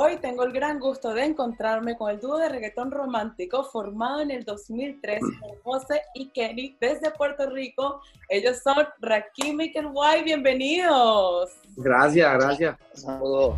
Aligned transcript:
Hoy 0.00 0.18
tengo 0.18 0.44
el 0.44 0.52
gran 0.52 0.78
gusto 0.78 1.12
de 1.12 1.24
encontrarme 1.24 1.96
con 1.96 2.08
el 2.08 2.20
dúo 2.20 2.38
de 2.38 2.48
reggaetón 2.48 2.92
romántico 2.92 3.64
formado 3.64 4.20
en 4.20 4.30
el 4.30 4.44
2003 4.44 5.20
por 5.40 5.60
José 5.64 6.02
y 6.14 6.28
Kenny 6.28 6.76
desde 6.80 7.10
Puerto 7.10 7.50
Rico. 7.50 8.00
Ellos 8.28 8.60
son 8.62 8.86
Rakim 9.00 9.60
y 9.60 9.72
Kenway. 9.72 10.22
Bienvenidos. 10.22 11.50
Gracias, 11.76 12.32
gracias. 12.32 12.76
Saludos. 12.92 13.56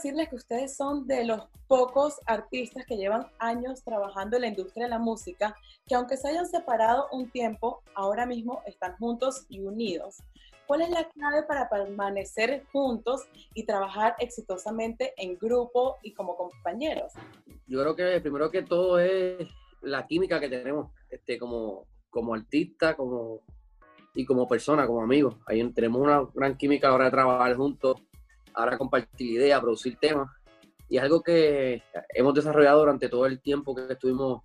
Decirles 0.00 0.30
que 0.30 0.36
ustedes 0.36 0.76
son 0.76 1.06
de 1.06 1.26
los 1.26 1.42
pocos 1.68 2.20
artistas 2.24 2.86
que 2.86 2.96
llevan 2.96 3.26
años 3.38 3.84
trabajando 3.84 4.36
en 4.36 4.42
la 4.42 4.48
industria 4.48 4.86
de 4.86 4.90
la 4.90 4.98
música, 4.98 5.54
que 5.86 5.94
aunque 5.94 6.16
se 6.16 6.28
hayan 6.28 6.46
separado 6.46 7.08
un 7.12 7.30
tiempo, 7.30 7.82
ahora 7.94 8.24
mismo 8.24 8.62
están 8.66 8.96
juntos 8.96 9.44
y 9.50 9.60
unidos. 9.60 10.16
¿Cuál 10.66 10.82
es 10.82 10.90
la 10.90 11.06
clave 11.10 11.42
para 11.42 11.68
permanecer 11.68 12.64
juntos 12.72 13.28
y 13.54 13.66
trabajar 13.66 14.14
exitosamente 14.20 15.12
en 15.18 15.36
grupo 15.36 15.96
y 16.02 16.14
como 16.14 16.34
compañeros? 16.34 17.12
Yo 17.66 17.80
creo 17.82 17.94
que 17.94 18.20
primero 18.22 18.50
que 18.50 18.62
todo 18.62 18.98
es 18.98 19.46
la 19.82 20.06
química 20.06 20.40
que 20.40 20.48
tenemos 20.48 20.92
este, 21.10 21.38
como, 21.38 21.86
como 22.08 22.32
artista 22.32 22.96
como, 22.96 23.40
y 24.14 24.24
como 24.24 24.48
persona, 24.48 24.86
como 24.86 25.02
amigos. 25.02 25.36
Ahí 25.46 25.62
tenemos 25.72 26.00
una 26.00 26.26
gran 26.32 26.56
química 26.56 26.86
a 26.86 26.90
la 26.90 26.96
hora 26.96 27.04
de 27.06 27.10
trabajar 27.10 27.54
juntos 27.54 27.96
ahora 28.60 28.78
compartir 28.78 29.32
ideas, 29.32 29.60
producir 29.60 29.96
temas. 29.98 30.30
Y 30.88 30.96
es 30.96 31.02
algo 31.02 31.22
que 31.22 31.82
hemos 32.10 32.34
desarrollado 32.34 32.80
durante 32.80 33.08
todo 33.08 33.26
el 33.26 33.40
tiempo 33.40 33.74
que 33.74 33.92
estuvimos 33.92 34.42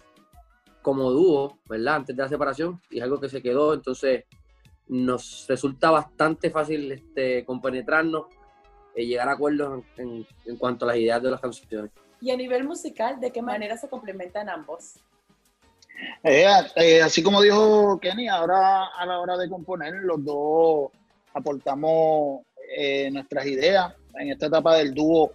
como 0.81 1.09
dúo, 1.11 1.59
¿verdad? 1.67 1.95
Antes 1.95 2.15
de 2.15 2.21
la 2.21 2.29
separación, 2.29 2.79
y 2.91 2.97
es 2.97 3.03
algo 3.03 3.19
que 3.19 3.29
se 3.29 3.41
quedó, 3.41 3.73
entonces 3.73 4.25
nos 4.87 5.45
resulta 5.47 5.89
bastante 5.89 6.51
fácil 6.51 6.91
este, 6.91 7.43
compenetrarnos 7.43 8.25
y 8.95 9.07
llegar 9.07 9.27
a 9.27 9.31
acuerdos 9.31 9.83
en, 9.97 10.25
en, 10.45 10.57
cuanto 10.57 10.85
a 10.85 10.89
las 10.89 10.97
ideas 10.97 11.23
de 11.23 11.31
las 11.31 11.41
canciones. 11.41 11.91
Y 12.21 12.29
a 12.29 12.37
nivel 12.37 12.63
musical, 12.63 13.19
¿de 13.19 13.31
qué 13.31 13.41
manera 13.41 13.75
se 13.77 13.89
complementan 13.89 14.47
ambos? 14.47 14.99
Eh, 16.23 16.45
eh, 16.75 17.01
así 17.01 17.23
como 17.23 17.41
dijo 17.41 17.99
Kenny, 17.99 18.27
ahora 18.27 18.85
a 18.87 19.05
la 19.05 19.19
hora 19.19 19.37
de 19.37 19.49
componer, 19.49 19.93
los 19.93 20.23
dos 20.23 20.91
aportamos 21.33 22.41
eh, 22.75 23.09
nuestras 23.11 23.45
ideas. 23.45 23.93
En 24.19 24.31
esta 24.31 24.47
etapa 24.47 24.77
del 24.77 24.93
dúo, 24.93 25.31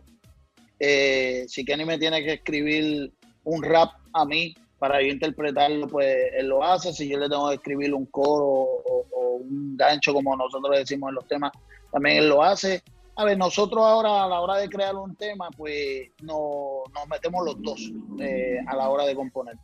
eh, 0.79 1.45
si 1.49 1.65
Kenny 1.65 1.85
me 1.85 1.99
tiene 1.99 2.23
que 2.25 2.35
escribir 2.35 3.13
un 3.45 3.63
rap 3.63 3.93
a 4.13 4.25
mí 4.25 4.55
para 4.79 5.03
yo 5.03 5.09
interpretarlo, 5.09 5.87
pues 5.87 6.17
él 6.35 6.49
lo 6.49 6.65
hace. 6.65 6.93
Si 6.93 7.09
yo 7.09 7.19
le 7.19 7.29
tengo 7.29 7.49
que 7.51 7.57
escribir 7.57 7.95
un 7.95 8.07
coro 8.07 8.47
o, 8.47 9.07
un 9.41 9.77
gancho, 9.77 10.13
como 10.13 10.37
nosotros 10.37 10.77
decimos 10.77 11.11
en 11.11 11.15
los 11.15 11.29
temas, 11.29 11.53
también 11.93 12.19
él 12.19 12.29
lo 12.29 12.43
hace. 12.43 12.83
A 13.17 13.25
ver, 13.25 13.37
nosotros 13.37 13.85
ahora 13.85 14.25
a 14.25 14.29
la 14.29 14.41
hora 14.41 14.57
de 14.57 14.69
crear 14.69 14.95
un 14.95 15.15
tema, 15.17 15.49
pues 15.57 16.09
no, 16.23 16.83
nos 16.95 17.09
metemos 17.09 17.45
los 17.45 17.61
dos 17.63 17.93
eh, 18.21 18.59
a 18.67 18.77
la 18.77 18.89
hora 18.89 19.05
de 19.05 19.15
componer. 19.15 19.57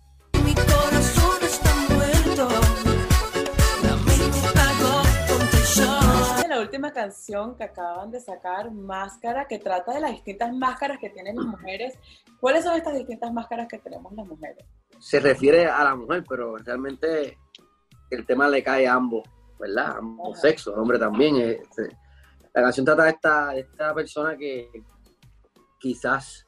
Mi 0.44 0.54
corazón 0.54 1.42
está 1.42 1.74
muerto. 1.88 2.95
Última 6.66 6.92
canción 6.92 7.56
que 7.56 7.64
acaban 7.64 8.10
de 8.10 8.20
sacar, 8.20 8.70
Máscara, 8.70 9.46
que 9.46 9.58
trata 9.58 9.94
de 9.94 10.00
las 10.00 10.10
distintas 10.10 10.52
máscaras 10.52 10.98
que 10.98 11.10
tienen 11.10 11.36
las 11.36 11.46
mujeres. 11.46 11.98
¿Cuáles 12.40 12.64
son 12.64 12.76
estas 12.76 12.94
distintas 12.94 13.32
máscaras 13.32 13.68
que 13.68 13.78
tenemos 13.78 14.12
las 14.12 14.26
mujeres? 14.26 14.64
Se 14.98 15.20
refiere 15.20 15.66
a 15.66 15.84
la 15.84 15.94
mujer, 15.94 16.24
pero 16.28 16.56
realmente 16.56 17.38
el 18.10 18.26
tema 18.26 18.48
le 18.48 18.62
cae 18.62 18.86
a 18.86 18.94
ambos, 18.94 19.22
¿verdad? 19.58 19.96
ambos 19.98 20.40
sexos, 20.40 20.74
hombre 20.76 20.98
también. 20.98 21.36
Este, 21.36 21.96
la 22.52 22.62
canción 22.62 22.84
trata 22.84 23.04
de 23.04 23.10
esta, 23.10 23.48
de 23.50 23.60
esta 23.60 23.94
persona 23.94 24.36
que 24.36 24.68
quizás 25.78 26.46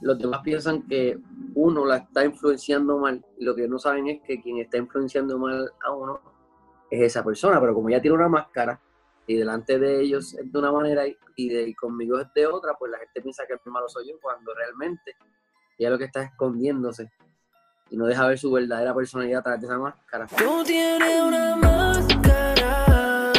los 0.00 0.18
demás 0.18 0.40
piensan 0.42 0.82
que 0.86 1.18
uno 1.54 1.84
la 1.84 1.96
está 1.98 2.24
influenciando 2.24 2.98
mal 2.98 3.24
lo 3.38 3.54
que 3.54 3.66
no 3.66 3.78
saben 3.78 4.06
es 4.08 4.22
que 4.22 4.40
quien 4.40 4.58
está 4.58 4.78
influenciando 4.78 5.38
mal 5.38 5.72
a 5.84 5.90
uno 5.90 6.20
es 6.90 7.02
esa 7.02 7.22
persona, 7.22 7.60
pero 7.60 7.74
como 7.74 7.88
ella 7.88 8.00
tiene 8.00 8.16
una 8.16 8.28
máscara, 8.28 8.80
y 9.28 9.36
delante 9.36 9.78
de 9.78 10.00
ellos 10.00 10.34
es 10.34 10.50
de 10.50 10.58
una 10.58 10.72
manera 10.72 11.04
y, 11.36 11.48
de, 11.50 11.74
conmigo 11.76 12.18
es 12.18 12.32
de 12.34 12.46
otra, 12.46 12.72
pues 12.78 12.90
la 12.90 12.98
gente 12.98 13.20
piensa 13.20 13.46
que 13.46 13.52
el 13.52 13.60
malo 13.66 13.86
soy 13.88 14.08
yo 14.08 14.18
cuando 14.20 14.54
realmente 14.54 15.14
ella 15.78 15.90
lo 15.90 15.98
que 15.98 16.06
está 16.06 16.22
escondiéndose 16.22 17.10
y 17.90 17.96
no 17.98 18.06
deja 18.06 18.26
ver 18.26 18.38
su 18.38 18.50
verdadera 18.50 18.94
personalidad 18.94 19.40
a 19.40 19.42
través 19.42 19.60
de 19.60 19.66
esa 19.66 19.78
máscara. 19.78 20.26
Tú 20.26 20.64
tienes 20.64 21.20
una 21.20 21.56
máscara. 21.56 23.32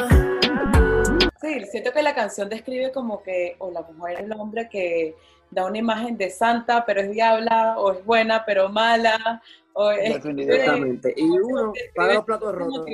Sí, 1.41 1.66
siento 1.72 1.91
que 1.91 2.03
la 2.03 2.13
canción 2.13 2.49
describe 2.49 2.91
como 2.91 3.23
que 3.23 3.55
o 3.57 3.72
la 3.72 3.81
mujer 3.81 4.17
o 4.17 4.25
el 4.25 4.31
hombre 4.33 4.69
que 4.69 5.16
da 5.49 5.66
una 5.66 5.79
imagen 5.79 6.16
de 6.17 6.29
santa 6.29 6.85
pero 6.85 7.01
es 7.01 7.09
diabla 7.09 7.79
o 7.79 7.94
es 7.94 8.05
buena 8.05 8.45
pero 8.45 8.69
mala 8.69 9.41
o 9.73 9.89
es, 9.89 10.13
Definitivamente. 10.13 11.16
y 11.17 11.23
uno 11.23 11.73
paga 11.95 12.13
los 12.13 12.25
platos 12.25 12.53
rotos. 12.53 12.85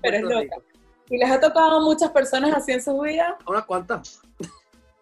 Pero 0.00 0.16
es 0.16 0.22
loca. 0.22 0.56
¿Y 1.10 1.16
les 1.16 1.30
ha 1.30 1.40
tocado 1.40 1.78
a 1.78 1.80
muchas 1.80 2.10
personas 2.10 2.52
así 2.54 2.72
en 2.72 2.82
su 2.82 2.98
vida? 3.00 3.38
¿Unas 3.46 3.64
cuantas? 3.64 4.20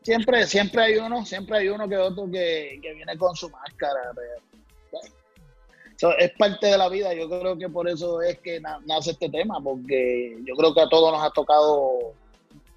Siempre, 0.02 0.46
siempre 0.46 0.82
hay 0.82 0.96
uno, 0.98 1.24
siempre 1.26 1.58
hay 1.58 1.68
uno 1.68 1.88
que 1.88 1.96
otro 1.96 2.30
que, 2.30 2.78
viene 2.80 3.18
con 3.18 3.34
su 3.34 3.50
máscara. 3.50 4.12
es 6.18 6.32
parte 6.38 6.68
de 6.68 6.78
la 6.78 6.88
vida, 6.88 7.12
yo 7.12 7.28
creo 7.28 7.58
que 7.58 7.68
por 7.68 7.88
eso 7.88 8.22
es 8.22 8.38
que 8.38 8.60
nace 8.60 9.10
este 9.10 9.28
tema, 9.28 9.60
porque 9.60 10.38
yo 10.44 10.54
creo 10.54 10.72
que 10.72 10.82
a 10.82 10.88
todos 10.88 11.12
nos 11.12 11.24
ha 11.24 11.30
tocado 11.30 12.12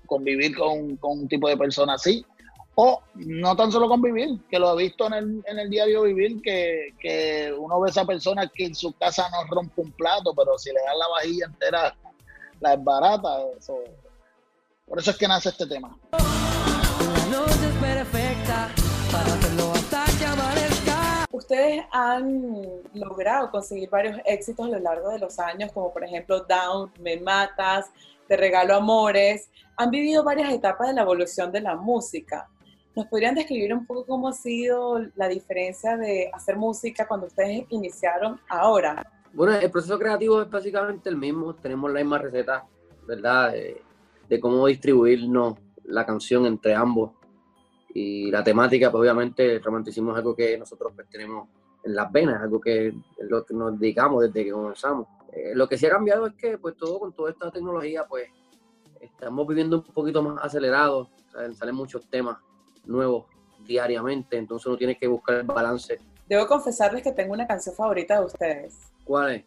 convivir 0.07 0.57
con, 0.57 0.97
un 0.99 1.27
tipo 1.27 1.47
de 1.47 1.57
persona 1.57 1.93
así, 1.93 2.25
o 2.73 2.99
no 3.13 3.55
tan 3.55 3.71
solo 3.71 3.87
convivir, 3.87 4.39
que 4.49 4.57
lo 4.57 4.69
ha 4.69 4.75
visto 4.75 5.05
en 5.05 5.13
el, 5.13 5.43
en 5.45 5.59
el 5.59 5.69
diario 5.69 6.03
vivir, 6.03 6.41
que, 6.41 6.95
que 6.99 7.53
uno 7.55 7.79
ve 7.79 7.89
a 7.89 7.91
esa 7.91 8.05
persona 8.05 8.49
que 8.51 8.65
en 8.65 8.73
su 8.73 8.91
casa 8.93 9.29
no 9.29 9.43
rompe 9.53 9.81
un 9.81 9.91
plato, 9.91 10.33
pero 10.33 10.57
si 10.57 10.71
le 10.71 10.79
dan 10.83 10.97
la 10.97 11.07
vajilla 11.09 11.45
entera 11.45 11.95
la 12.59 12.73
es 12.73 12.83
barata. 12.83 13.29
Eso. 13.57 13.79
Por 14.87 14.99
eso 14.99 15.11
es 15.11 15.17
que 15.17 15.27
nace 15.27 15.49
este 15.49 15.67
tema. 15.67 15.97
Ustedes 21.31 21.85
han 21.91 22.53
logrado 22.93 23.51
conseguir 23.51 23.89
varios 23.89 24.19
éxitos 24.25 24.65
a 24.65 24.69
lo 24.69 24.79
largo 24.79 25.09
de 25.09 25.19
los 25.19 25.39
años, 25.39 25.71
como 25.71 25.93
por 25.93 26.03
ejemplo 26.03 26.41
Down, 26.41 26.91
Me 26.99 27.17
Matas, 27.17 27.91
Te 28.27 28.35
Regalo 28.35 28.75
Amores. 28.75 29.49
Han 29.77 29.91
vivido 29.91 30.23
varias 30.23 30.51
etapas 30.51 30.87
de 30.87 30.95
la 30.95 31.01
evolución 31.01 31.51
de 31.51 31.61
la 31.61 31.75
música. 31.75 32.49
¿Nos 32.95 33.05
podrían 33.07 33.35
describir 33.35 33.73
un 33.73 33.85
poco 33.85 34.05
cómo 34.05 34.27
ha 34.27 34.33
sido 34.33 34.99
la 35.15 35.27
diferencia 35.27 35.95
de 35.95 36.29
hacer 36.33 36.57
música 36.57 37.07
cuando 37.07 37.27
ustedes 37.27 37.63
iniciaron 37.69 38.41
ahora? 38.49 39.05
Bueno, 39.33 39.53
el 39.55 39.71
proceso 39.71 39.97
creativo 39.97 40.41
es 40.41 40.49
básicamente 40.49 41.09
el 41.09 41.17
mismo. 41.17 41.53
Tenemos 41.55 41.91
la 41.91 41.99
misma 41.99 42.17
receta, 42.17 42.65
¿verdad? 43.07 43.53
De, 43.53 44.39
cómo 44.39 44.67
distribuirnos 44.67 45.55
la 45.85 46.05
canción 46.05 46.45
entre 46.45 46.75
ambos. 46.75 47.11
Y 47.93 48.29
la 48.29 48.43
temática, 48.43 48.91
pues 48.91 49.01
obviamente 49.01 49.55
el 49.55 49.63
romanticismo 49.63 50.11
es 50.11 50.17
algo 50.17 50.35
que 50.35 50.57
nosotros 50.57 50.93
pues, 50.95 51.07
tenemos 51.09 51.47
en 51.83 51.95
las 51.95 52.11
venas, 52.11 52.41
algo 52.41 52.59
que 52.59 52.87
es 52.87 52.93
lo 53.19 53.43
que 53.43 53.53
nos 53.53 53.79
dedicamos 53.79 54.23
desde 54.23 54.45
que 54.45 54.51
comenzamos. 54.51 55.07
Eh, 55.31 55.53
lo 55.55 55.67
que 55.67 55.77
sí 55.77 55.85
ha 55.85 55.91
cambiado 55.91 56.27
es 56.27 56.33
que 56.35 56.57
pues 56.57 56.75
todo 56.75 56.99
con 56.99 57.13
toda 57.13 57.31
esta 57.31 57.51
tecnología 57.51 58.05
pues 58.07 58.29
estamos 58.99 59.47
viviendo 59.47 59.77
un 59.77 59.93
poquito 59.93 60.21
más 60.21 60.43
acelerados, 60.43 61.07
salen 61.53 61.75
muchos 61.75 62.07
temas 62.09 62.37
nuevos 62.85 63.25
diariamente, 63.65 64.37
entonces 64.37 64.65
uno 64.67 64.77
tiene 64.77 64.97
que 64.97 65.07
buscar 65.07 65.37
el 65.37 65.43
balance. 65.43 65.99
Debo 66.27 66.47
confesarles 66.47 67.03
que 67.03 67.11
tengo 67.11 67.33
una 67.33 67.47
canción 67.47 67.75
favorita 67.75 68.19
de 68.19 68.25
ustedes. 68.25 68.91
¿Cuál 69.09 69.31
es? 69.31 69.43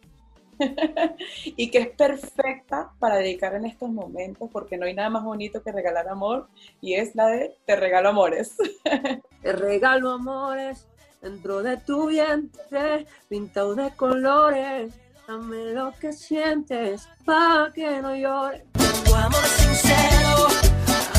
y 1.45 1.71
que 1.71 1.77
es 1.77 1.87
perfecta 1.91 2.91
para 2.99 3.15
dedicar 3.15 3.55
en 3.55 3.63
estos 3.63 3.89
momentos 3.89 4.49
porque 4.51 4.77
no 4.77 4.85
hay 4.85 4.93
nada 4.93 5.09
más 5.09 5.23
bonito 5.23 5.63
que 5.63 5.71
regalar 5.71 6.09
amor 6.09 6.49
y 6.81 6.95
es 6.95 7.15
la 7.15 7.27
de 7.27 7.55
Te 7.65 7.77
regalo 7.77 8.09
amores. 8.09 8.57
Te 9.41 9.53
regalo 9.53 10.11
amores 10.11 10.85
dentro 11.21 11.63
de 11.63 11.77
tu 11.77 12.07
vientre, 12.07 13.07
pintado 13.29 13.73
de 13.73 13.91
colores. 13.91 14.93
Dame 15.29 15.71
lo 15.71 15.93
que 15.93 16.11
sientes 16.11 17.07
para 17.23 17.71
que 17.71 18.01
no 18.01 18.13
llores. 18.17 18.65
Tu 19.05 19.15
amor 19.15 19.45
sincero, 19.45 20.47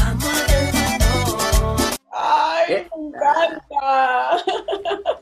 amor 0.05 0.35
del 0.49 0.75
¡Ay, 2.13 2.89
me 2.93 3.09
encanta! 3.09 4.37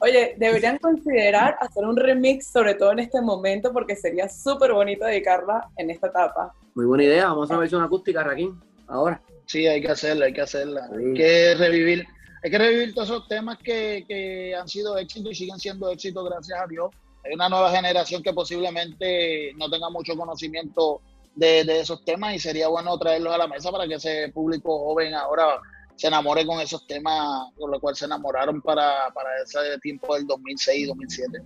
Oye, 0.00 0.34
deberían 0.38 0.78
considerar 0.78 1.56
hacer 1.60 1.84
un 1.84 1.96
remix, 1.96 2.46
sobre 2.46 2.74
todo 2.74 2.92
en 2.92 3.00
este 3.00 3.20
momento, 3.20 3.72
porque 3.72 3.96
sería 3.96 4.28
súper 4.28 4.72
bonito 4.72 5.04
dedicarla 5.04 5.68
en 5.76 5.90
esta 5.90 6.08
etapa. 6.08 6.52
Muy 6.74 6.86
buena 6.86 7.04
idea, 7.04 7.26
vamos 7.26 7.50
a 7.50 7.56
ver 7.56 7.68
si 7.68 7.74
una 7.74 7.86
acústica, 7.86 8.22
Raquín, 8.22 8.60
ahora. 8.86 9.20
Sí, 9.46 9.66
hay 9.66 9.80
que 9.80 9.90
hacerla, 9.90 10.26
hay 10.26 10.32
que 10.32 10.42
hacerla. 10.42 10.88
Hay 10.92 11.14
que 11.14 11.54
revivir, 11.56 12.06
hay 12.44 12.50
que 12.50 12.58
revivir 12.58 12.94
todos 12.94 13.08
esos 13.08 13.26
temas 13.26 13.58
que, 13.58 14.04
que 14.06 14.54
han 14.54 14.68
sido 14.68 14.96
éxitos 14.98 15.32
y 15.32 15.34
siguen 15.34 15.58
siendo 15.58 15.90
éxitos, 15.90 16.24
gracias 16.28 16.60
a 16.60 16.66
Dios. 16.66 16.90
Hay 17.24 17.34
una 17.34 17.48
nueva 17.48 17.72
generación 17.72 18.22
que 18.22 18.32
posiblemente 18.32 19.52
no 19.56 19.68
tenga 19.68 19.90
mucho 19.90 20.16
conocimiento 20.16 21.00
de, 21.34 21.64
de, 21.64 21.80
esos 21.80 22.04
temas 22.04 22.34
y 22.34 22.38
sería 22.38 22.68
bueno 22.68 22.96
traerlos 22.98 23.34
a 23.34 23.38
la 23.38 23.48
mesa 23.48 23.72
para 23.72 23.88
que 23.88 23.94
ese 23.94 24.30
público 24.32 24.78
joven 24.78 25.14
ahora 25.14 25.60
se 25.98 26.06
enamore 26.06 26.46
con 26.46 26.60
esos 26.60 26.86
temas 26.86 27.52
con 27.58 27.72
los 27.72 27.80
cuales 27.80 27.98
se 27.98 28.04
enamoraron 28.04 28.62
para, 28.62 29.10
para 29.12 29.42
ese 29.42 29.58
tiempo 29.80 30.14
del 30.14 30.28
2006 30.28 30.78
y 30.78 30.86
2007. 30.86 31.42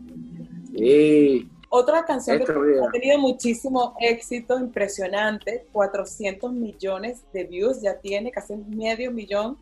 Sí. 0.77 1.51
Otra 1.71 2.05
canción 2.05 2.39
que 2.39 2.53
ha 2.53 2.91
tenido 2.91 3.19
muchísimo 3.19 3.97
éxito, 3.99 4.59
impresionante, 4.59 5.67
400 5.73 6.53
millones 6.53 7.23
de 7.33 7.45
views, 7.45 7.81
ya 7.81 7.99
tiene 7.99 8.31
casi 8.31 8.55
medio 8.57 9.11
millón, 9.11 9.57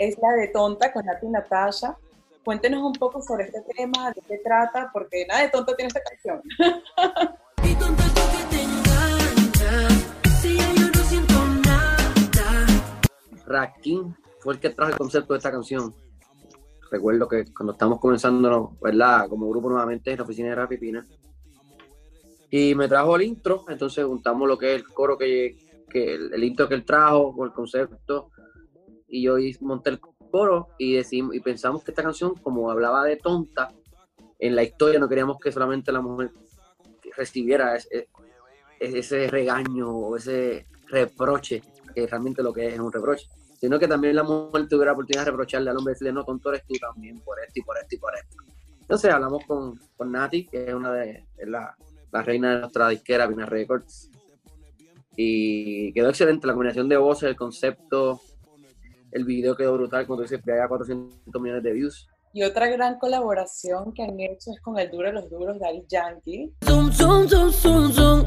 es 0.00 0.18
la 0.20 0.32
de 0.32 0.48
Tonta 0.48 0.92
con 0.92 1.06
Nati 1.06 1.28
Natasha. 1.28 1.96
Cuéntenos 2.44 2.82
un 2.82 2.94
poco 2.94 3.22
sobre 3.22 3.44
este 3.44 3.60
tema, 3.76 4.10
de 4.10 4.20
qué 4.22 4.38
trata, 4.38 4.90
porque 4.92 5.24
nada 5.28 5.42
de 5.42 5.50
tonta 5.50 5.76
tiene 5.76 5.88
esta 5.88 6.00
canción. 6.02 6.42
Rakim 13.46 14.14
fue 14.40 14.54
el 14.54 14.60
que 14.60 14.70
trajo 14.70 14.92
el 14.92 14.98
concepto 14.98 15.32
de 15.32 15.38
esta 15.38 15.50
canción. 15.50 15.94
Recuerdo 16.90 17.28
que 17.28 17.44
cuando 17.52 17.72
estamos 17.72 17.98
comenzando, 17.98 18.76
¿verdad? 18.80 19.28
Como 19.28 19.48
grupo 19.48 19.68
nuevamente 19.68 20.10
en 20.10 20.18
la 20.18 20.24
oficina 20.24 20.48
de 20.50 20.54
Rapipina. 20.54 21.06
Y 22.50 22.74
me 22.74 22.88
trajo 22.88 23.16
el 23.16 23.22
intro, 23.22 23.64
entonces 23.68 24.04
juntamos 24.04 24.46
lo 24.46 24.56
que 24.56 24.74
es 24.74 24.80
el 24.80 24.88
coro 24.88 25.18
que, 25.18 25.56
que 25.90 26.14
el, 26.14 26.44
intro 26.44 26.68
que 26.68 26.74
él 26.74 26.84
trajo 26.84 27.34
con 27.34 27.48
el 27.48 27.54
concepto. 27.54 28.30
Y 29.08 29.22
yo 29.22 29.36
monté 29.60 29.90
el 29.90 30.00
coro 30.00 30.68
y, 30.78 30.94
decimos, 30.94 31.34
y 31.34 31.40
pensamos 31.40 31.82
que 31.82 31.90
esta 31.90 32.02
canción, 32.02 32.34
como 32.34 32.70
hablaba 32.70 33.04
de 33.04 33.16
tonta, 33.16 33.72
en 34.38 34.54
la 34.54 34.62
historia 34.62 35.00
no 35.00 35.08
queríamos 35.08 35.38
que 35.38 35.50
solamente 35.50 35.90
la 35.90 36.00
mujer 36.00 36.30
recibiera 37.16 37.74
ese, 37.74 38.08
ese 38.78 39.28
regaño 39.28 39.90
o 39.90 40.16
ese 40.16 40.66
reproche, 40.88 41.62
que 41.96 42.06
realmente 42.06 42.42
lo 42.42 42.52
que 42.52 42.66
es 42.66 42.74
es 42.74 42.80
un 42.80 42.92
reproche, 42.92 43.26
sino 43.58 43.78
que 43.78 43.88
también 43.88 44.14
la 44.14 44.22
mujer 44.22 44.68
tuviera 44.68 44.90
la 44.90 44.92
oportunidad 44.92 45.24
de 45.24 45.30
reprocharle 45.30 45.70
al 45.70 45.78
hombre 45.78 45.92
y 45.92 45.94
decirle, 45.94 46.12
no, 46.12 46.24
tonto 46.24 46.50
eres 46.50 46.64
tú 46.66 46.74
también 46.74 47.18
por 47.20 47.40
esto 47.40 47.58
y 47.58 47.62
por 47.62 47.78
esto 47.78 47.94
y 47.94 47.98
por 47.98 48.14
esto. 48.14 48.36
Entonces 48.82 49.12
hablamos 49.12 49.44
con, 49.46 49.80
con 49.96 50.12
Nati, 50.12 50.46
que 50.46 50.68
es 50.68 50.74
una 50.74 50.92
de 50.92 51.24
la, 51.46 51.74
la, 52.12 52.22
reina 52.22 52.54
de 52.54 52.60
nuestra 52.60 52.90
disquera, 52.90 53.26
Vina 53.26 53.46
Records, 53.46 54.10
y 55.16 55.92
quedó 55.94 56.10
excelente 56.10 56.46
la 56.46 56.52
combinación 56.52 56.88
de 56.88 56.98
voces, 56.98 57.30
el 57.30 57.36
concepto, 57.36 58.20
el 59.10 59.24
video 59.24 59.56
quedó 59.56 59.72
brutal, 59.72 60.06
cuando 60.06 60.22
dice 60.22 60.40
que 60.40 60.52
haya 60.52 60.68
400 60.68 61.40
millones 61.40 61.62
de 61.62 61.72
views. 61.72 62.06
Y 62.34 62.42
otra 62.42 62.68
gran 62.68 62.98
colaboración 62.98 63.94
que 63.94 64.02
han 64.02 64.20
hecho 64.20 64.50
es 64.52 64.60
con 64.60 64.78
el 64.78 64.90
duro 64.90 65.08
de 65.08 65.14
los 65.14 65.30
duros, 65.30 65.58
Daddy 65.58 65.84
Yankee. 65.88 66.52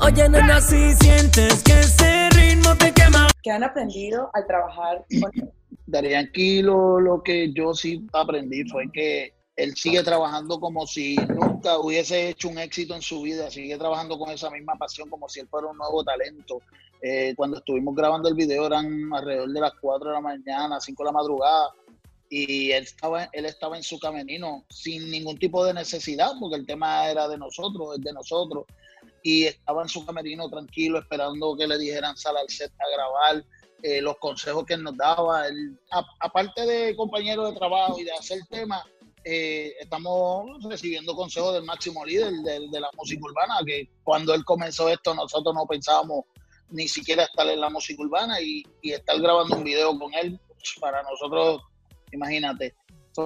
Oye, 0.02 0.30
nena, 0.30 0.60
si 0.60 0.94
sientes 0.96 1.62
que 1.64 1.80
ese 1.80 2.30
ritmo 2.32 2.76
te 2.76 2.92
quema. 2.92 3.29
¿Qué 3.44 3.52
han 3.52 3.64
aprendido 3.64 4.30
al 4.34 4.46
trabajar 4.46 5.06
con 5.22 5.32
él? 5.34 5.52
Daddy 5.88 6.10
Yankee, 6.10 6.62
lo, 6.62 7.00
lo 7.00 7.24
que 7.24 7.52
yo 7.54 7.74
sí 7.74 8.06
aprendí 8.14 8.64
fue 8.66 8.92
que 8.92 9.34
él 9.56 9.76
sigue 9.76 10.04
trabajando 10.04 10.60
como 10.60 10.88
si 10.88 11.16
nunca 11.16 11.80
hubiese 11.80 12.30
hecho 12.30 12.48
un 12.48 12.60
éxito 12.60 12.96
en 12.96 13.02
su 13.02 13.22
vida, 13.22 13.50
sigue 13.50 13.78
trabajando 13.78 14.18
con 14.18 14.30
esa 14.30 14.50
misma 14.50 14.76
pasión 14.76 15.10
como 15.10 15.28
si 15.28 15.42
él 15.42 15.48
fuera 15.50 15.68
un 15.68 15.78
nuevo 15.78 16.04
talento. 16.04 16.62
Eh, 17.02 17.34
cuando 17.36 17.58
estuvimos 17.58 17.96
grabando 17.96 18.30
el 18.30 18.36
video 18.36 18.68
eran 18.68 19.12
alrededor 19.14 19.50
de 19.50 19.60
las 19.60 19.74
4 19.82 20.10
de 20.10 20.16
la 20.16 20.22
mañana, 20.22 20.80
5 20.80 21.04
de 21.04 21.06
la 21.06 21.12
madrugada, 21.12 21.70
y 22.30 22.72
él 22.72 22.84
estaba, 22.84 23.28
él 23.34 23.46
estaba 23.46 23.76
en 23.76 23.84
su 23.84 23.98
camerino 24.00 24.64
sin 24.70 25.10
ningún 25.10 25.38
tipo 25.40 25.66
de 25.66 25.74
necesidad, 25.74 26.32
porque 26.40 26.58
el 26.58 26.66
tema 26.66 27.10
era 27.10 27.28
de 27.28 27.38
nosotros, 27.38 27.98
es 27.98 28.04
de 28.04 28.14
nosotros, 28.14 28.66
y 29.24 29.46
estaba 29.46 29.82
en 29.82 29.90
su 29.90 30.06
camerino 30.06 30.48
tranquilo, 30.48 31.00
esperando 31.00 31.58
que 31.58 31.68
le 31.68 31.78
dijeran 31.80 32.16
sal 32.16 32.38
al 32.38 32.48
set 32.50 32.72
a 32.80 32.96
grabar, 32.96 33.46
eh, 33.82 34.02
los 34.02 34.18
consejos 34.18 34.66
que 34.66 34.76
él 34.76 34.84
nos 34.84 34.96
daba, 34.96 35.46
aparte 36.20 36.66
de 36.66 36.96
compañero 36.96 37.50
de 37.50 37.58
trabajo 37.58 38.00
y 38.00 38.04
de 38.04 38.12
hacer 38.12 38.40
temas, 38.50 38.84
eh, 39.24 39.74
estamos 39.80 40.64
recibiendo 40.64 41.16
consejos 41.16 41.54
del 41.54 41.64
máximo 41.64 42.06
líder 42.06 42.32
de, 42.32 42.68
de, 42.70 42.80
la 42.80 42.90
música 42.96 43.22
urbana, 43.24 43.56
que 43.66 43.90
cuando 44.04 44.34
él 44.34 44.46
comenzó 44.46 44.88
esto 44.88 45.14
nosotros 45.14 45.54
no 45.54 45.66
pensábamos 45.66 46.26
ni 46.70 46.88
siquiera 46.88 47.24
estar 47.24 47.48
en 47.48 47.60
la 47.60 47.70
música 47.70 48.02
urbana 48.02 48.40
y, 48.40 48.64
y 48.82 48.92
estar 48.92 49.20
grabando 49.20 49.58
un 49.58 49.64
video 49.64 49.98
con 49.98 50.14
él, 50.14 50.40
para 50.80 51.04
nosotros 51.04 51.62
imagínate. 52.12 52.76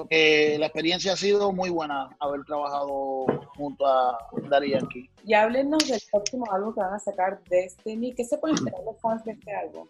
que 0.09 0.57
la 0.59 0.67
experiencia 0.67 1.13
ha 1.13 1.15
sido 1.15 1.51
muy 1.51 1.69
buena 1.69 2.09
haber 2.19 2.43
trabajado 2.45 3.25
junto 3.55 3.85
a 3.85 4.17
Dari 4.49 4.71
Yankee. 4.71 5.09
Y 5.23 5.33
háblenos 5.33 5.87
del 5.87 6.01
próximo 6.11 6.45
álbum 6.51 6.73
que 6.73 6.79
van 6.81 6.93
a 6.93 6.99
sacar, 6.99 7.41
Destiny. 7.49 8.13
¿Qué 8.13 8.23
se 8.23 8.37
pueden 8.37 8.55
esperar 8.55 8.81
los 8.85 8.99
fans 8.99 9.23
de 9.23 9.33
este 9.33 9.53
álbum? 9.53 9.87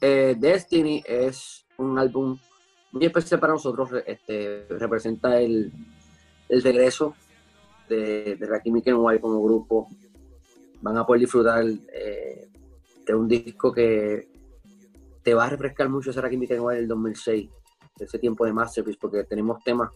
Eh, 0.00 0.34
Destiny 0.38 1.02
es 1.06 1.64
un 1.78 1.98
álbum 1.98 2.38
muy 2.92 3.06
especial 3.06 3.40
para 3.40 3.52
nosotros. 3.52 3.90
Este, 4.06 4.66
representa 4.70 5.40
el, 5.40 5.72
el 6.48 6.62
regreso 6.62 7.14
de, 7.88 8.36
de 8.36 8.46
Rakim 8.46 8.76
y 8.76 8.92
White 8.92 9.20
como 9.20 9.42
grupo. 9.42 9.88
Van 10.80 10.96
a 10.96 11.06
poder 11.06 11.20
disfrutar 11.20 11.64
eh, 11.92 12.48
de 13.06 13.14
un 13.14 13.28
disco 13.28 13.72
que 13.72 14.28
te 15.22 15.34
va 15.34 15.46
a 15.46 15.50
refrescar 15.50 15.88
mucho 15.88 16.10
ese 16.10 16.20
Rakim 16.20 16.42
y 16.42 16.46
White 16.46 16.80
del 16.80 16.88
2006 16.88 17.48
ese 17.98 18.18
tiempo 18.18 18.44
de 18.44 18.52
Masterpiece, 18.52 18.98
porque 19.00 19.24
tenemos 19.24 19.62
temas 19.62 19.90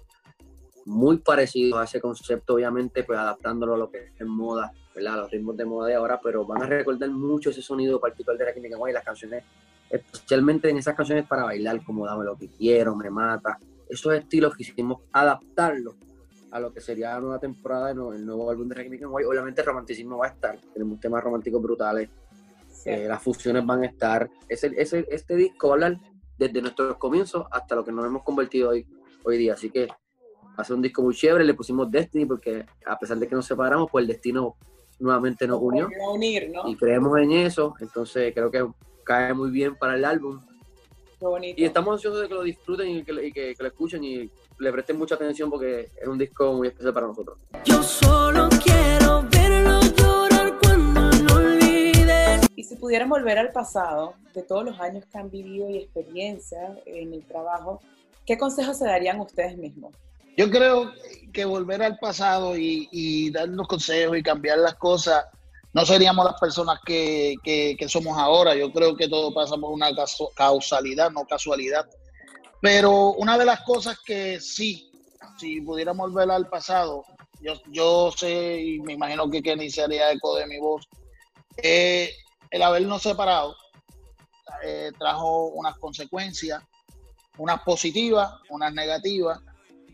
muy 0.84 1.18
parecidos 1.18 1.80
a 1.80 1.84
ese 1.84 2.00
concepto, 2.00 2.54
obviamente, 2.54 3.04
pues 3.04 3.18
adaptándolo 3.18 3.74
a 3.74 3.78
lo 3.78 3.90
que 3.90 4.12
es 4.18 4.26
moda, 4.26 4.72
¿verdad? 4.94 5.14
A 5.14 5.16
los 5.18 5.30
ritmos 5.30 5.56
de 5.56 5.64
moda 5.64 5.88
de 5.88 5.94
ahora, 5.94 6.20
pero 6.22 6.46
van 6.46 6.62
a 6.62 6.66
recordar 6.66 7.10
mucho 7.10 7.50
ese 7.50 7.60
sonido 7.60 8.00
particular 8.00 8.38
de 8.38 8.46
la 8.46 8.54
química 8.54 8.76
y 8.88 8.92
las 8.92 9.04
canciones, 9.04 9.44
especialmente 9.90 10.70
en 10.70 10.78
esas 10.78 10.94
canciones 10.94 11.26
para 11.26 11.44
bailar, 11.44 11.84
como 11.84 12.06
Dame 12.06 12.24
lo 12.24 12.36
que 12.36 12.48
quiero, 12.48 12.96
Me 12.96 13.10
mata, 13.10 13.58
esos 13.88 14.14
estilos 14.14 14.56
quisimos 14.56 15.02
adaptarlos 15.12 15.94
a 16.50 16.60
lo 16.60 16.72
que 16.72 16.80
sería 16.80 17.14
la 17.14 17.20
nueva 17.20 17.38
temporada, 17.38 17.90
el 17.90 18.24
nuevo 18.24 18.50
álbum 18.50 18.68
de 18.68 18.74
Rakim 18.74 19.12
White. 19.12 19.28
Obviamente 19.28 19.60
el 19.60 19.66
romanticismo 19.66 20.16
va 20.18 20.26
a 20.26 20.30
estar, 20.30 20.58
tenemos 20.72 20.98
temas 21.00 21.22
románticos 21.22 21.60
brutales, 21.60 22.08
eh, 22.86 23.06
las 23.06 23.22
fusiones 23.22 23.66
van 23.66 23.82
a 23.82 23.86
estar. 23.86 24.30
Ese, 24.48 24.72
ese, 24.76 25.06
este 25.10 25.36
disco 25.36 25.72
habla 25.72 25.98
desde 26.38 26.62
nuestros 26.62 26.96
comienzos 26.96 27.46
hasta 27.50 27.75
lo 27.75 27.85
que 27.85 27.93
nos 27.93 28.06
hemos 28.06 28.23
convertido 28.23 28.70
hoy, 28.70 28.87
hoy 29.25 29.37
día. 29.37 29.55
Así 29.55 29.70
que 29.70 29.89
ser 30.65 30.77
un 30.77 30.82
disco 30.82 31.03
muy 31.03 31.15
chévere, 31.15 31.44
le 31.44 31.55
pusimos 31.55 31.91
Destiny 31.91 32.27
porque 32.27 32.65
a 32.86 32.98
pesar 32.98 33.19
de 33.19 33.29
que 33.29 33.34
nos 33.34 33.46
separamos, 33.46 33.89
pues 33.91 34.03
el 34.03 34.08
destino 34.08 34.56
nuevamente 34.98 35.46
nos 35.46 35.60
unió. 35.60 35.89
Unir, 36.12 36.51
¿no? 36.51 36.69
Y 36.69 36.77
creemos 36.77 37.19
en 37.19 37.32
eso, 37.32 37.74
entonces 37.81 38.32
creo 38.34 38.51
que 38.51 38.67
cae 39.05 39.34
muy 39.34 39.51
bien 39.51 39.77
para 39.77 39.94
el 39.94 40.05
álbum. 40.05 40.41
Y 41.56 41.65
estamos 41.65 41.94
ansiosos 41.94 42.22
de 42.22 42.29
que 42.29 42.34
lo 42.34 42.43
disfruten 42.43 42.89
y 42.89 43.03
que, 43.03 43.12
y 43.27 43.32
que, 43.32 43.55
que 43.55 43.62
lo 43.62 43.69
escuchen 43.69 44.05
y 44.05 44.31
le 44.58 44.72
presten 44.72 44.96
mucha 44.96 45.17
atención 45.17 45.51
porque 45.51 45.91
es 46.01 46.06
un 46.06 46.19
disco 46.19 46.53
muy 46.53 46.69
especial 46.69 46.94
para 46.94 47.06
nosotros. 47.08 47.39
Yo 47.65 47.82
solo 47.82 48.48
quiero 48.62 49.22
verlo 49.22 49.37
si 52.69 52.77
pudieran 52.77 53.08
volver 53.08 53.39
al 53.39 53.51
pasado, 53.51 54.15
de 54.34 54.43
todos 54.43 54.65
los 54.65 54.79
años 54.79 55.05
que 55.10 55.19
han 55.19 55.31
vivido 55.31 55.70
y 55.70 55.79
experiencia 55.79 56.77
en 56.84 57.15
el 57.15 57.25
trabajo, 57.27 57.81
¿qué 58.27 58.37
consejos 58.37 58.79
se 58.79 58.84
darían 58.84 59.20
ustedes 59.20 59.56
mismos? 59.56 59.94
Yo 60.37 60.51
creo 60.51 60.93
que 61.32 61.44
volver 61.44 61.82
al 61.82 61.98
pasado 61.98 62.56
y, 62.56 62.89
y 62.93 63.31
darnos 63.31 63.67
consejos 63.67 64.19
y 64.19 64.22
cambiar 64.22 64.58
las 64.58 64.75
cosas, 64.75 65.25
no 65.72 65.84
seríamos 65.87 66.25
las 66.25 66.39
personas 66.39 66.79
que, 66.84 67.37
que, 67.43 67.89
somos 67.89 68.17
ahora. 68.19 68.55
Yo 68.55 68.70
creo 68.70 68.96
que 68.96 69.08
todo 69.08 69.32
pasa 69.32 69.56
por 69.56 69.72
una 69.72 69.89
causalidad, 70.37 71.10
no 71.10 71.25
casualidad. 71.25 71.89
Pero 72.60 73.13
una 73.13 73.39
de 73.39 73.44
las 73.44 73.63
cosas 73.63 73.98
que 74.05 74.41
sí, 74.41 74.91
si 75.39 75.60
pudiéramos 75.60 76.13
volver 76.13 76.31
al 76.31 76.48
pasado, 76.48 77.05
yo, 77.41 77.55
yo 77.70 78.13
sé 78.17 78.60
y 78.60 78.81
me 78.81 78.93
imagino 78.93 79.31
que 79.31 79.43
Kenny 79.43 79.70
se 79.70 79.82
haría 79.82 80.13
eco 80.13 80.37
de 80.37 80.46
mi 80.46 80.58
voz, 80.58 80.89
eh, 81.63 82.13
el 82.50 82.62
habernos 82.62 83.02
separado 83.02 83.56
eh, 84.64 84.93
trajo 84.98 85.48
unas 85.48 85.76
consecuencias, 85.78 86.62
unas 87.36 87.62
positivas, 87.62 88.32
unas 88.50 88.72
negativas, 88.72 89.40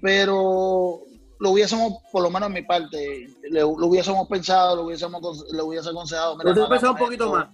pero 0.00 1.00
lo 1.38 1.50
hubiésemos, 1.50 1.94
por 2.10 2.22
lo 2.22 2.30
menos 2.30 2.48
en 2.48 2.54
mi 2.54 2.62
parte, 2.62 3.28
lo 3.50 3.68
hubiésemos 3.68 4.26
pensado, 4.28 4.76
lo 4.76 4.82
hubiésemos, 4.84 5.44
le 5.52 5.62
hubiese 5.62 5.90
aconsejado. 5.90 6.36
Lo 6.36 6.52
hubiese 6.52 6.68
pensado 6.68 6.92
un 6.92 6.98
poquito 6.98 7.32
más. 7.32 7.48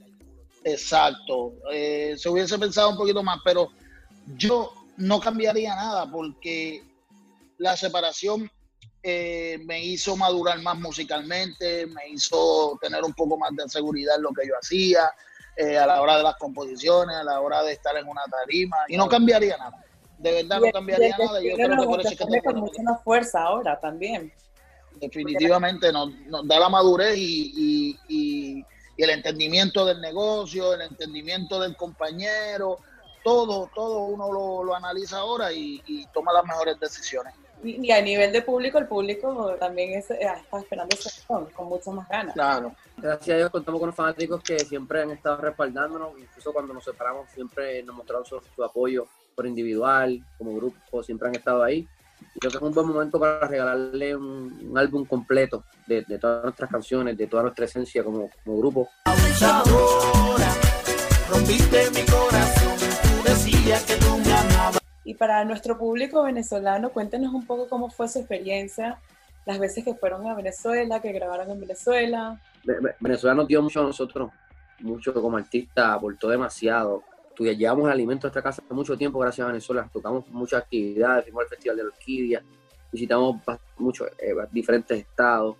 Exacto, 0.62 1.54
eh, 1.73 2.14
se 2.19 2.28
hubiese 2.28 2.59
pensado 2.59 2.90
un 2.90 2.97
poquito 2.97 3.23
más, 3.23 3.40
pero 3.45 3.71
yo 4.37 4.73
no 4.99 5.19
cambiaría 5.19 5.75
nada 5.75 6.11
porque 6.11 6.85
la 7.57 7.76
separación 7.76 8.50
eh, 9.02 9.59
me 9.64 9.83
hizo 9.83 10.16
madurar 10.16 10.61
más 10.61 10.78
musicalmente, 10.78 11.87
me 11.87 12.09
hizo 12.11 12.78
tener 12.80 13.02
un 13.02 13.14
poco 13.14 13.38
más 13.38 13.50
de 13.57 13.69
seguridad 13.69 14.16
en 14.16 14.23
lo 14.23 14.30
que 14.30 14.47
yo 14.47 14.54
hacía, 14.61 15.11
eh, 15.57 15.78
a 15.78 15.87
la 15.87 16.02
hora 16.02 16.19
de 16.19 16.23
las 16.23 16.37
composiciones, 16.37 17.16
a 17.16 17.25
la 17.25 17.40
hora 17.40 17.62
de 17.62 17.73
estar 17.73 17.97
en 17.97 18.07
una 18.07 18.23
tarima, 18.30 18.76
y 18.88 18.97
no 18.97 19.09
cambiaría 19.09 19.57
nada. 19.57 19.85
de 20.19 20.33
verdad 20.33 20.61
no 20.61 20.71
cambiaría 20.71 21.16
nada. 21.19 21.40
Yo 21.40 21.54
creo 21.54 21.80
que 21.80 21.87
por 21.87 22.00
eso 22.00 22.11
es 22.11 22.19
que 22.19 22.42
con 22.42 22.61
mucha 22.61 22.83
más 22.83 23.02
fuerza 23.02 23.42
ahora 23.42 23.78
también. 23.80 24.33
Definitivamente 24.97 25.92
nos, 25.92 26.12
nos 26.26 26.47
da 26.47 26.59
la 26.61 26.69
madurez 26.69 27.16
y, 27.16 27.97
y, 28.09 28.64
el 28.99 29.09
entendimiento 29.09 29.87
del 29.87 29.99
negocio, 29.99 30.75
el 30.75 30.83
entendimiento 30.83 31.59
del 31.59 31.75
compañero, 31.75 32.80
todo, 33.25 33.71
todo 33.75 34.00
uno 34.00 34.30
lo, 34.30 34.62
lo 34.62 34.75
analiza 34.75 35.21
ahora 35.21 35.50
y, 35.52 36.07
toma 36.12 36.35
las 36.35 36.45
mejores 36.45 36.78
decisiones. 36.78 37.33
Y, 37.62 37.90
a 37.90 38.00
nivel 38.00 38.33
de 38.33 38.43
público, 38.43 38.79
el 38.79 38.87
público 38.87 39.55
también 39.59 39.99
es, 39.99 40.11
eh, 40.11 40.19
está 40.21 40.59
esperando 40.59 40.97
ese 40.97 41.11
con 41.26 41.69
muchas 41.69 41.95
más 41.95 42.09
ganas. 42.09 42.35
Claro. 42.35 42.75
Gracias 42.97 43.35
a 43.35 43.38
Dios 43.38 43.50
contamos 43.50 43.81
con 43.81 43.88
los 43.88 43.97
fanáticos 43.97 44.43
que 44.43 44.59
siempre 44.61 45.02
han 45.02 45.11
estado 45.11 45.38
respaldándonos, 45.38 46.19
incluso 46.19 46.52
cuando 46.52 46.75
nos 46.75 46.85
separamos 46.85 47.29
siempre 47.31 47.83
nos 47.83 47.97
mostraron 47.97 48.25
su, 48.25 48.64
apoyo 48.64 49.07
por 49.35 49.47
individual, 49.47 50.23
como 50.38 50.55
grupo, 50.55 51.02
siempre 51.02 51.29
han 51.29 51.35
estado 51.35 51.62
ahí. 51.62 51.87
Y 52.35 52.38
creo 52.38 52.50
que 52.50 52.59
es 52.59 52.62
un 52.62 52.75
buen 52.75 52.87
momento 52.87 53.19
para 53.19 53.47
regalarle 53.47 54.14
un, 54.14 54.73
álbum 54.76 55.05
completo 55.05 55.64
de, 55.87 56.02
todas 56.19 56.45
nuestras 56.45 56.71
canciones, 56.71 57.17
de 57.17 57.26
toda 57.26 57.45
nuestra 57.45 57.64
esencia 57.64 58.05
como, 58.05 58.31
como 58.45 58.59
grupo. 58.59 58.88
Rompiste 61.31 61.90
mi 61.90 62.02
corazón, 62.07 62.76
tú 62.79 63.23
decías 63.23 63.85
que 63.85 63.95
tú. 63.97 64.30
Y 65.11 65.14
para 65.14 65.45
nuestro 65.45 65.76
público 65.76 66.23
venezolano, 66.23 66.90
cuéntenos 66.90 67.35
un 67.35 67.45
poco 67.45 67.69
cómo 67.69 67.90
fue 67.90 68.07
su 68.07 68.21
experiencia, 68.21 69.00
las 69.45 69.59
veces 69.59 69.85
que 69.85 69.93
fueron 69.93 70.25
a 70.29 70.37
Venezuela, 70.37 71.02
que 71.02 71.11
grabaron 71.11 71.50
en 71.50 71.59
Venezuela. 71.59 72.40
Venezuela 73.00 73.35
nos 73.35 73.49
dio 73.49 73.61
mucho 73.61 73.81
a 73.81 73.83
nosotros, 73.83 74.31
mucho 74.79 75.12
como 75.12 75.37
artista, 75.37 75.95
aportó 75.95 76.29
demasiado. 76.29 77.02
Llevamos 77.37 77.90
alimento 77.90 78.29
a 78.29 78.31
esta 78.31 78.40
casa 78.40 78.62
mucho 78.71 78.97
tiempo 78.97 79.19
gracias 79.19 79.45
a 79.45 79.49
Venezuela, 79.49 79.90
tocamos 79.93 80.29
muchas 80.29 80.62
actividades, 80.62 81.25
fuimos 81.25 81.43
al 81.43 81.49
Festival 81.49 81.76
de 81.79 81.83
la 81.83 81.88
Orquídea, 81.88 82.43
visitamos 82.93 83.43
muchos 83.79 84.07
eh, 84.17 84.33
diferentes 84.52 84.97
estados 84.97 85.57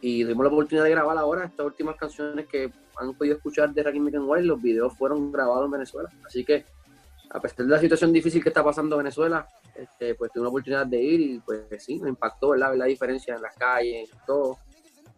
y 0.00 0.24
tuvimos 0.24 0.42
la 0.42 0.50
oportunidad 0.50 0.84
de 0.84 0.90
grabar 0.90 1.16
ahora 1.18 1.44
estas 1.44 1.64
últimas 1.64 1.94
canciones 1.94 2.48
que 2.48 2.72
han 2.96 3.14
podido 3.14 3.36
escuchar 3.36 3.72
de 3.72 3.80
Rakim 3.80 4.10
White, 4.12 4.44
los 4.44 4.60
videos 4.60 4.92
fueron 4.98 5.30
grabados 5.30 5.66
en 5.66 5.70
Venezuela, 5.70 6.10
así 6.26 6.44
que 6.44 6.66
a 7.30 7.40
pesar 7.40 7.66
de 7.66 7.72
la 7.72 7.78
situación 7.78 8.12
difícil 8.12 8.42
que 8.42 8.48
está 8.48 8.64
pasando 8.64 8.96
en 8.96 9.04
Venezuela, 9.04 9.46
este, 9.74 10.14
pues 10.14 10.32
tuve 10.32 10.42
una 10.42 10.50
oportunidad 10.50 10.86
de 10.86 11.02
ir 11.02 11.20
y 11.20 11.40
pues 11.40 11.66
sí, 11.84 11.98
me 12.00 12.08
impactó 12.08 12.50
¿verdad? 12.50 12.70
ver 12.70 12.78
la 12.78 12.84
diferencia 12.86 13.34
en 13.34 13.42
las 13.42 13.54
calles, 13.56 14.10
todo. 14.26 14.58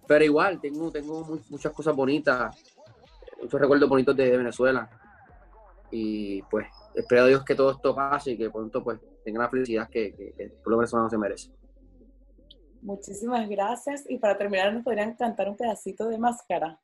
Pero 0.06 0.24
igual, 0.24 0.60
tengo, 0.60 0.90
tengo 0.90 1.40
muchas 1.48 1.72
cosas 1.72 1.94
bonitas, 1.94 2.56
muchos 3.40 3.60
recuerdos 3.60 3.88
bonitos 3.88 4.16
de, 4.16 4.36
Venezuela. 4.36 4.90
Y 5.92 6.42
pues 6.42 6.66
espero 6.94 7.22
a 7.22 7.26
Dios 7.26 7.44
que 7.44 7.54
todo 7.54 7.72
esto 7.72 7.94
pase 7.94 8.32
y 8.32 8.38
que 8.38 8.50
pronto 8.50 8.82
pues 8.82 9.00
tenga 9.24 9.40
la 9.40 9.48
felicidad 9.48 9.88
que, 9.88 10.12
que, 10.14 10.32
que 10.32 10.44
el 10.44 10.52
pueblo 10.52 10.78
venezolano 10.78 11.08
se 11.10 11.18
merece. 11.18 11.50
Muchísimas 12.82 13.48
gracias. 13.48 14.04
Y 14.08 14.18
para 14.18 14.36
terminar, 14.36 14.72
¿nos 14.72 14.82
podrían 14.82 15.14
cantar 15.14 15.48
un 15.48 15.56
pedacito 15.56 16.08
de 16.08 16.18
máscara? 16.18 16.80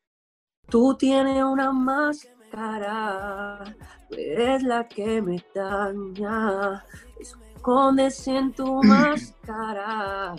Tú 0.69 0.97
tienes 0.97 1.43
una 1.43 1.73
máscara 1.73 2.36
cara, 2.51 3.65
eres 4.11 4.63
la 4.63 4.87
que 4.89 5.21
me 5.23 5.45
daña, 5.55 6.85
escondes 7.21 8.27
en 8.29 8.53
tu 8.53 8.83
máscara, 8.85 10.35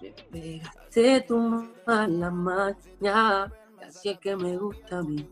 me 0.00 0.10
pegaste 0.30 1.20
tu 1.22 1.68
mala 1.86 2.30
maña, 2.30 3.52
así 3.86 4.10
es 4.10 4.18
que 4.18 4.36
me 4.36 4.56
gusta 4.56 4.98
a 4.98 5.02
mí. 5.02 5.28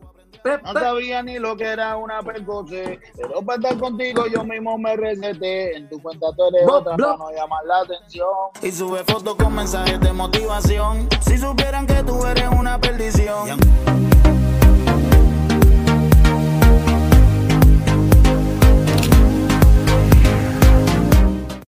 No 0.63 0.73
sabía 0.73 1.21
ni 1.23 1.39
lo 1.39 1.57
que 1.57 1.65
era 1.65 1.97
una 1.97 2.21
precoce, 2.21 2.99
pero 3.15 3.41
para 3.41 3.57
estar 3.57 3.77
contigo 3.79 4.25
yo 4.27 4.43
mismo 4.43 4.77
me 4.77 4.95
receté. 4.95 5.75
En 5.75 5.89
tu 5.89 6.01
cuenta 6.01 6.27
tú 6.37 6.45
eres 6.47 6.67
otra 6.69 6.95
para 6.95 7.17
no 7.17 7.31
llamar 7.31 7.65
la 7.65 7.79
atención. 7.79 8.29
Y 8.61 8.71
sube 8.71 9.03
fotos 9.03 9.35
con 9.35 9.53
mensajes 9.55 9.99
de 9.99 10.13
motivación. 10.13 11.09
Si 11.21 11.37
supieran 11.37 11.85
que 11.85 12.01
tú 12.03 12.25
eres 12.25 12.47
una 12.49 12.79
perdición 12.79 13.59